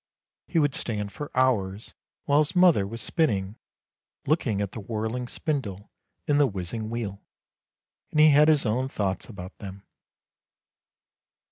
He 0.47 0.57
would 0.57 0.73
stand 0.73 1.11
for 1.11 1.29
hours, 1.37 1.93
while 2.23 2.39
his 2.39 2.55
mother 2.55 2.87
was 2.87 3.03
spinning, 3.03 3.59
looking 4.25 4.59
at 4.59 4.71
the 4.71 4.79
whirling 4.79 5.27
spindle 5.27 5.91
and 6.27 6.39
the 6.39 6.47
whizzing 6.47 6.89
wheel, 6.89 7.21
and 8.09 8.19
he 8.19 8.31
had 8.31 8.47
his 8.47 8.65
own 8.65 8.89
thoughts 8.89 9.29
about 9.29 9.55
them. 9.59 9.83